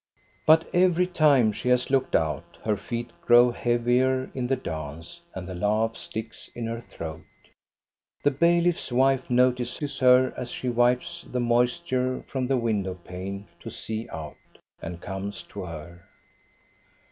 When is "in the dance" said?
4.33-5.21